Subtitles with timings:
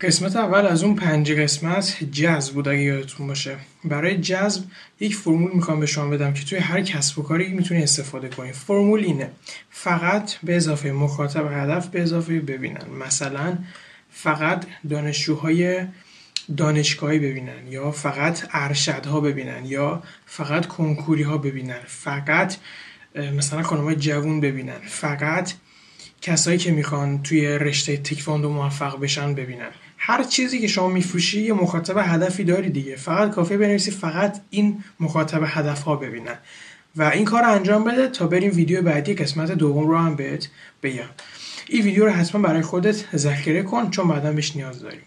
[0.00, 3.56] قسمت اول از اون پنج قسمت جذب بود اگه یادتون باشه.
[3.84, 4.64] برای جذب
[5.00, 8.52] یک فرمول می‌خوام به شما بدم که توی هر کسب و کاری می‌تونی استفاده کنی.
[8.52, 9.30] فرمول اینه.
[9.70, 12.90] فقط به اضافه مخاطب هدف به اضافه ببینن.
[13.00, 13.58] مثلا
[14.10, 15.86] فقط دانشجوهای
[16.56, 21.80] دانشگاهی ببینن یا فقط ارشدها ببینن یا فقط کنکوری ها ببینن.
[21.86, 22.56] فقط
[23.16, 24.78] مثلا خانمای جوون ببینن.
[24.86, 25.52] فقط
[26.22, 29.70] کسایی که می‌خوان توی رشته تکواندو موفق بشن ببینن.
[30.08, 32.96] هر چیزی که شما میفروشی یه مخاطب هدفی داری دیگه.
[32.96, 36.38] فقط کافی بنویسی فقط این مخاطب هدف ها ببینن.
[36.96, 40.48] و این کار رو انجام بده تا بریم ویدیو بعدی قسمت دوم رو هم بهت
[40.82, 41.08] بگم.
[41.68, 45.02] این ویدیو رو حتما برای خودت ذخیره کن چون بعدا بهش نیاز داریم.